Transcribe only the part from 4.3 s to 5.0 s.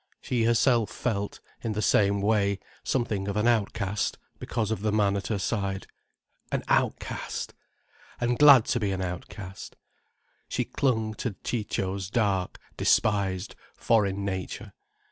because of the